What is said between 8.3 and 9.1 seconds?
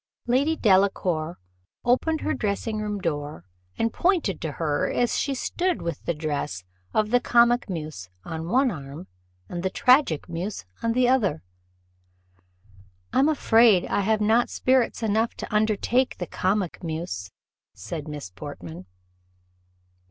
one arm,